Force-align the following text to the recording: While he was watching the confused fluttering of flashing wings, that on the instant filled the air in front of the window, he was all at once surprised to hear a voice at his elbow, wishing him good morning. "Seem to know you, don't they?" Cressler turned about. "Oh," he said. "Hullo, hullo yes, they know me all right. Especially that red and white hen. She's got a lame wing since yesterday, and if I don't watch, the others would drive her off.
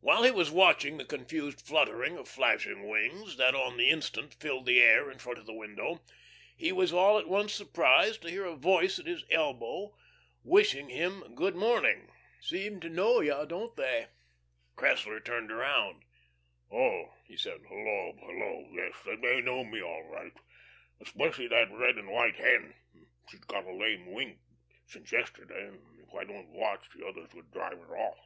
While 0.00 0.24
he 0.24 0.30
was 0.30 0.50
watching 0.50 0.98
the 0.98 1.04
confused 1.06 1.62
fluttering 1.62 2.18
of 2.18 2.28
flashing 2.28 2.86
wings, 2.86 3.38
that 3.38 3.54
on 3.54 3.78
the 3.78 3.88
instant 3.88 4.34
filled 4.34 4.66
the 4.66 4.80
air 4.82 5.10
in 5.10 5.18
front 5.18 5.38
of 5.38 5.46
the 5.46 5.54
window, 5.54 6.04
he 6.58 6.72
was 6.72 6.92
all 6.92 7.18
at 7.18 7.26
once 7.26 7.54
surprised 7.54 8.20
to 8.20 8.30
hear 8.30 8.44
a 8.44 8.54
voice 8.54 8.98
at 8.98 9.06
his 9.06 9.24
elbow, 9.30 9.96
wishing 10.44 10.90
him 10.90 11.34
good 11.34 11.54
morning. 11.56 12.10
"Seem 12.42 12.80
to 12.80 12.90
know 12.90 13.22
you, 13.22 13.32
don't 13.46 13.74
they?" 13.76 14.08
Cressler 14.76 15.20
turned 15.24 15.50
about. 15.50 16.02
"Oh," 16.70 17.14
he 17.24 17.38
said. 17.38 17.62
"Hullo, 17.66 18.18
hullo 18.20 18.68
yes, 18.72 18.94
they 19.22 19.40
know 19.40 19.64
me 19.64 19.80
all 19.80 20.02
right. 20.02 20.34
Especially 21.00 21.48
that 21.48 21.72
red 21.72 21.96
and 21.96 22.10
white 22.10 22.36
hen. 22.36 22.74
She's 23.30 23.40
got 23.40 23.64
a 23.64 23.72
lame 23.72 24.12
wing 24.12 24.38
since 24.84 25.10
yesterday, 25.12 25.68
and 25.68 25.98
if 26.06 26.14
I 26.14 26.24
don't 26.24 26.50
watch, 26.50 26.84
the 26.94 27.06
others 27.06 27.32
would 27.32 27.50
drive 27.50 27.78
her 27.78 27.96
off. 27.96 28.18